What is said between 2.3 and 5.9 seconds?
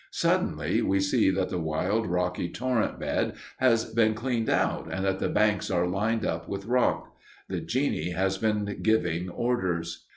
torrent bed has been cleaned out, and that the banks are